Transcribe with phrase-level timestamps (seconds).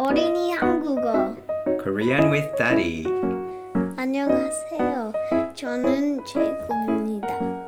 [0.00, 1.34] 어린이 한국어
[1.82, 3.04] Korean with Daddy.
[3.96, 5.12] 안녕하세요.
[5.56, 7.26] 저는 제이콥입니다.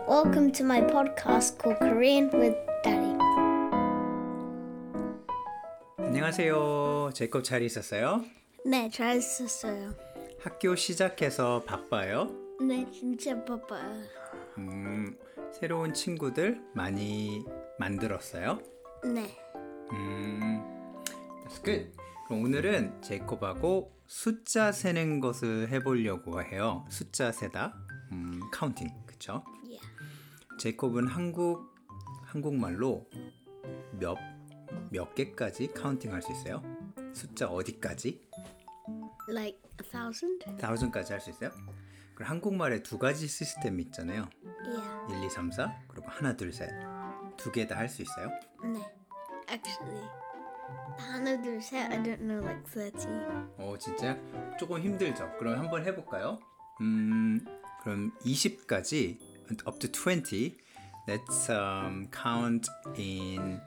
[0.08, 3.18] Welcome to my podcast called Korean with Daddy.
[5.98, 7.10] 안녕하세요.
[7.14, 8.22] 제이콥 잘 있었어요?
[8.64, 9.92] 네, 잘 있었어요.
[10.40, 12.30] 학교 시작해서 바빠요?
[12.60, 14.02] 네, 진짜 바빠요.
[14.58, 15.16] 음,
[15.50, 17.44] 새로운 친구들 많이
[17.80, 18.60] 만들었어요?
[19.02, 19.36] 네,
[19.90, 20.62] 음,
[21.44, 21.90] that's good.
[22.30, 26.84] 오늘은 제이콥하고 숫자 세는 것을 해보려고 해요.
[26.88, 27.74] 숫자 세다,
[28.12, 29.44] 음, counting, 그쵸?
[29.64, 29.84] yeah.
[30.58, 31.74] 제이콥은 한국
[32.24, 33.08] 한국말로
[33.98, 34.16] 몇
[34.92, 36.62] 몇 개까지 counting 할 수 있어요?
[37.12, 38.20] 숫자 어디까지?
[39.28, 40.44] Like a thousand?
[40.58, 41.50] thousand까지 할 수 있어요?
[42.14, 44.28] 그럼 한국말에 두 가지 시스템이 있잖아요.
[44.64, 45.18] Yeah.
[45.20, 46.68] 1, 2, 3, 4 그리고 하나, 둘, 셋.
[47.36, 48.28] 두 개 다 할 수 있어요?
[48.64, 48.80] 네.
[49.48, 50.06] Actually,
[50.98, 51.90] 하나 둘 셋.
[51.90, 53.08] I don't know like 30.
[53.58, 54.16] 어, 진짜
[54.58, 55.30] 조금 힘들죠.
[55.38, 56.38] 그럼 한번 해볼까요?
[56.80, 57.44] 음,
[57.82, 59.18] 그럼 20까지
[59.66, 60.56] up to 20.
[61.08, 63.60] Let's um, count in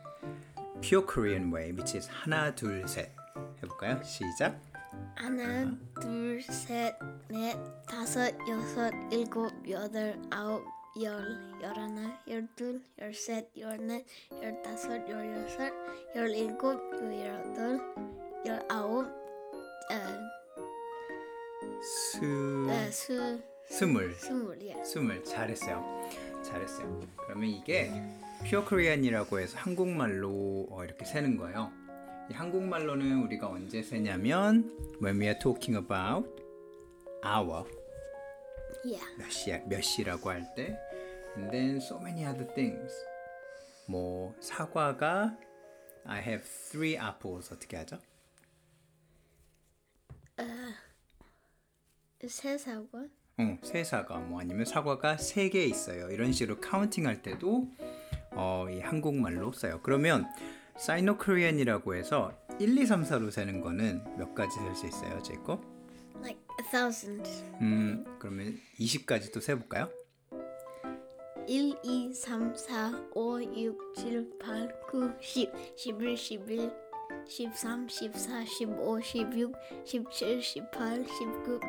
[0.82, 3.12] pure Korean way, which is 하나, 둘, 셋.
[3.62, 4.02] 해볼까요?
[4.04, 4.60] 시작.
[5.16, 6.96] 하나, 둘, 셋,
[7.30, 10.64] 넷, 다섯, 여섯, 일곱, 여덟, 아홉,
[11.02, 15.74] 열, 열하나, 열둘, 열셋, 열넷, 열다섯, 열여섯,
[16.16, 17.80] 열일곱, 열여덟,
[18.46, 20.24] 열아홉, 어,
[21.82, 24.14] 수, 어, 수, 스물.
[24.14, 24.84] 스물이야.
[24.84, 25.84] 스물 잘했어요.
[26.44, 27.02] 잘했어요.
[27.26, 27.92] 그러면 이게
[28.46, 31.72] 퓨어 코리안이라고 해서 한국말로 어, 이렇게 세는 거예요.
[32.30, 36.30] 이 한국말로는 우리가 언제 세냐면 when we are talking about
[37.26, 37.66] hour
[38.86, 39.06] Yeah.
[39.18, 40.78] 몇 시야 몇 시라고 할 때
[41.38, 42.92] and then so many other things
[43.88, 45.38] 뭐 사과가
[46.06, 47.98] I have three apples 어떻게 하죠?
[52.28, 53.06] 세 사과?
[53.38, 56.10] 어, 세 사과 뭐 아니면 사과가 세 개 있어요.
[56.10, 57.68] 이런 식으로 counting 할 때도
[58.32, 59.80] 어, 이 한국말로 써요.
[59.84, 60.26] 그러면
[60.78, 65.34] 사이노 코리안이라고 해서 1, 2, 3, 4로 세는 거는 몇 가지 셀 수 있어요, 제
[65.36, 65.62] 거?
[66.74, 67.30] Thousand.
[67.62, 69.92] 음, 그러면 20까지 또 세볼까요?
[71.48, 76.72] 1, 2, 3, 4, 5, 6, 7, 8, 9, 10, 11, 11,
[77.30, 79.54] 13, 14, 15, 16,
[79.86, 81.60] 17, 18, 19,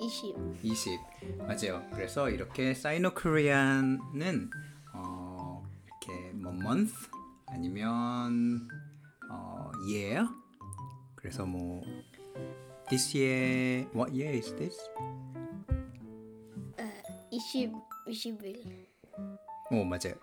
[0.00, 0.34] 20.
[0.62, 1.00] 20
[1.40, 1.86] 맞아요.
[1.92, 4.50] 그래서 이렇게 사이노 코리안은
[4.94, 6.94] 어, 이렇게 뭐 month
[7.48, 8.66] 아니면
[9.30, 10.26] 어, year
[11.14, 11.82] 그래서 뭐
[12.90, 14.76] this year what year is this?
[17.30, 17.72] 20,
[18.06, 18.86] 21.
[19.70, 20.14] 오 맞아요.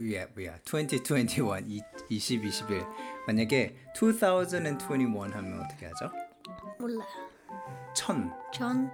[0.00, 0.58] Yeah, yeah.
[0.64, 2.86] 2021 이, 20, 21
[3.26, 6.10] 만약에 2021 하면 어떻게 하죠?
[6.78, 7.04] 몰라.
[7.94, 8.90] 천전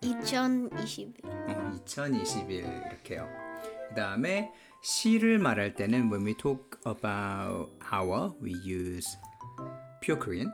[0.00, 1.14] 2021.
[1.24, 3.28] 어, 2021 이렇게요.
[3.88, 9.16] 그 다음에 시를 말할 때는 when we talk about hour, we use
[10.00, 10.52] pure Korean.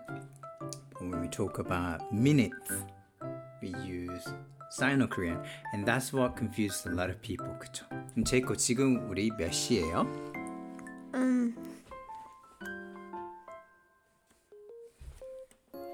[0.99, 2.71] When we talk about minutes,
[3.61, 4.25] we use
[4.71, 5.39] Sino-Korean.
[5.73, 7.47] And that's what confused a lot of people.
[7.59, 7.85] 그쵸?
[7.89, 10.07] 그럼 제이코 지금 우리 몇 시예요?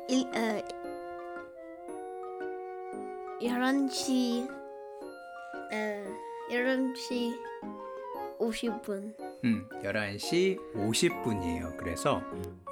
[0.09, 0.63] 일, 어,
[3.39, 4.49] 11시,
[5.71, 7.31] 어, 11시
[8.38, 9.14] 50분.
[9.44, 11.76] 음, 11시 50분이에요.
[11.76, 12.22] 그래서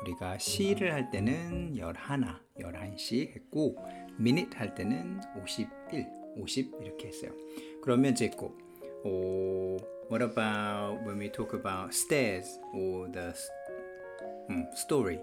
[0.02, 1.94] 우리가 시를 할 때는 11,
[2.58, 3.76] 11시 했고
[4.18, 6.06] minute 할 때는 51,
[6.36, 7.32] 50 이렇게 했어요.
[7.82, 8.56] 그러면 제고
[9.04, 9.76] 오,
[10.10, 13.32] what about when we talk about stairs or the
[14.50, 15.18] 음, story?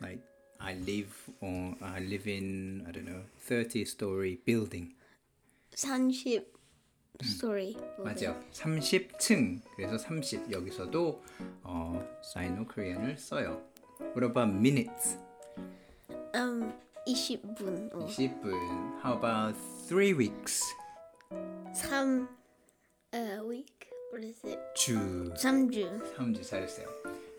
[0.00, 0.20] Like
[0.58, 4.94] I live on I live in I don't know 30 story building.
[5.74, 6.52] 30
[7.22, 7.76] 스토리.
[7.98, 8.40] 맞아요.
[8.52, 9.60] 30층.
[9.76, 11.22] 그래서 30 여기서도
[11.62, 13.62] 어, 사이노 코리안을 써요.
[14.00, 15.18] What about minutes?
[16.34, 16.72] 음,
[17.06, 17.94] 20분.
[17.94, 18.06] 어.
[18.06, 18.52] 20분.
[19.04, 19.56] How about
[19.88, 20.62] 3 weeks?
[21.74, 22.28] 3
[23.14, 23.88] a week.
[24.12, 24.58] What is it?
[24.74, 25.32] 주.
[25.34, 26.14] 3주.
[26.16, 26.86] 3주 잘했어요.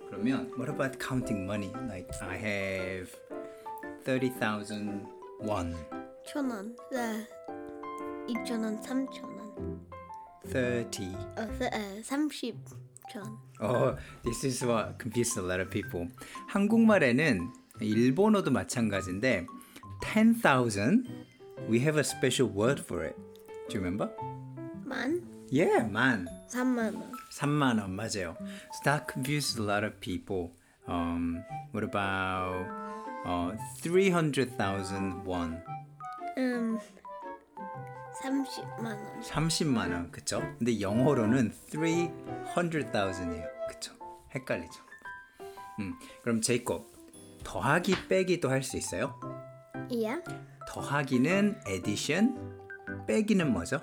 [0.07, 1.71] 그러면 what about counting money?
[1.89, 3.12] Like I have
[4.06, 5.06] 30,000
[5.42, 5.75] won.
[6.25, 6.75] 천 원.
[6.92, 7.27] 네.
[8.27, 9.86] 2천 원, 3천 원.
[10.51, 11.16] 30.
[11.38, 13.38] 어, 세- 에, 30천.
[13.62, 16.07] Oh, this is what confused a lot of people.
[16.48, 19.45] 한국말에는 일본어도 마찬가지인데
[20.01, 21.06] 10,000
[21.69, 23.16] we have a special word for it.
[23.69, 24.10] Do you remember?
[24.86, 25.22] 만?
[25.51, 26.27] Yeah, 만.
[26.50, 27.12] 3만 원.
[27.31, 28.36] 3만 원 맞아요.
[28.74, 30.51] So that confuses a lot of people.
[30.88, 32.68] Um, what about
[33.25, 35.62] uh, 300,000 won?
[36.38, 36.77] 음,
[38.23, 39.21] 30만 원.
[39.21, 40.41] 30만 원, 그쵸?
[40.57, 43.45] 근데 영어로는 300,000이에요.
[43.69, 43.94] 그쵸?
[44.33, 44.83] 헷갈리죠?
[45.79, 46.94] 음, 그럼 제이콥
[47.44, 49.19] 더하기 빼기도 할 수 있어요?
[49.91, 50.23] Yeah.
[50.67, 52.35] 더하기는 addition,
[53.07, 53.81] 빼기는 뭐죠?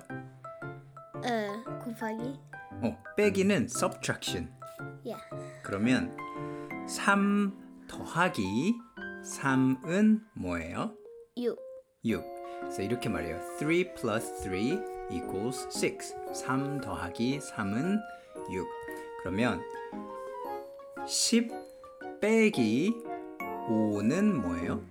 [1.15, 2.39] 어, 곱하기.
[2.81, 4.51] 어, 빼기는 subtraction.
[5.05, 5.21] Yeah.
[5.63, 6.15] 그러면
[6.87, 7.53] 3
[7.87, 8.75] 더하기
[9.23, 10.95] 3은 뭐예요?
[11.37, 11.57] 6.
[12.05, 12.32] 6.
[12.73, 13.39] 그래서 이렇게 말해요.
[13.59, 14.55] 3 plus 3
[15.11, 16.01] equals 6.
[16.33, 17.99] 3 더하기 3은
[18.51, 18.67] 6.
[19.21, 19.61] 그러면
[21.05, 21.51] 10
[22.19, 22.95] 빼기
[23.69, 24.81] 5는 뭐예요?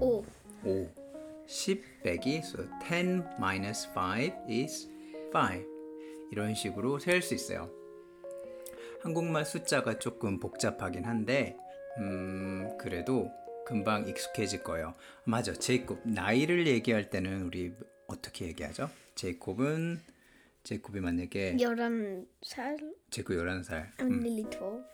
[0.00, 0.22] 5.
[0.66, 0.88] 5.
[1.46, 4.90] 10 빼기 so 10 minus 5 is
[5.32, 5.64] 5.
[6.30, 7.70] 이런 식으로 셀수 있어요.
[9.00, 11.56] 한국말 숫자가 조금 복잡하긴 한데
[11.96, 13.30] 음, 그래도
[13.64, 14.94] 금방 익숙해질 거예요.
[15.24, 15.52] 맞아.
[15.52, 17.72] 제이콥 나이를 얘기할 때는 우리
[18.06, 18.90] 어떻게 얘기하죠?
[19.14, 20.00] 제이콥은
[20.64, 22.94] 제이콥이 만약에 11살?
[23.10, 23.96] 제이콥 11살.
[23.98, 24.84] I'm nearly 12.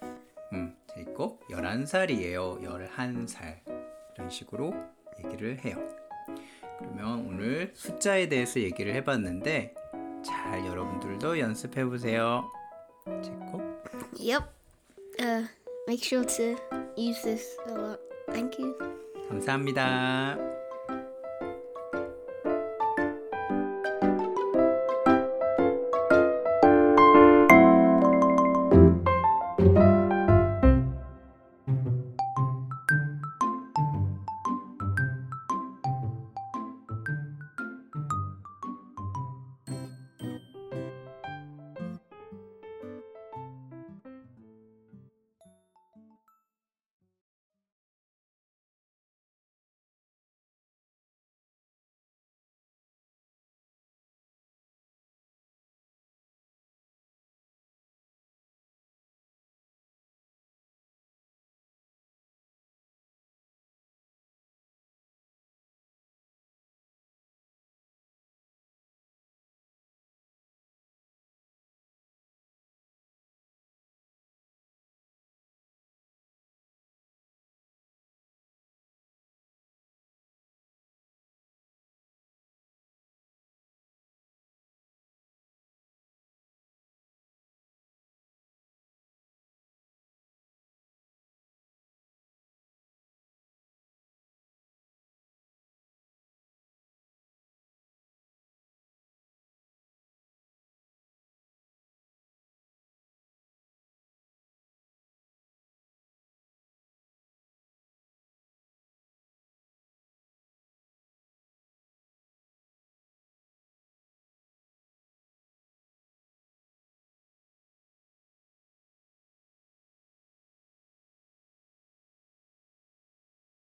[0.53, 2.63] 음, 제이콥 11살이에요.
[2.63, 3.61] 11살.
[4.15, 4.75] 이런 식으로
[5.25, 5.77] 얘기를 해요.
[6.79, 9.75] 그러면 오늘 숫자에 대해서 얘기를 해 봤는데
[10.25, 12.51] 잘 여러분들도 연습해 보세요.
[13.05, 13.79] 제이콥.
[14.21, 14.45] Yep.
[15.21, 15.47] Uh,
[15.87, 16.57] make sure to
[16.97, 18.08] use this a lot.
[18.33, 18.75] Thank you.
[19.29, 20.58] 감사합니다.